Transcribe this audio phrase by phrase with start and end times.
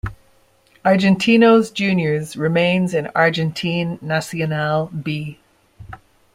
[0.83, 5.37] Argentinos Juniors remains in Argentine Nacional B.